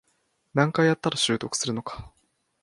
[0.55, 2.11] 何回やったら習得するのか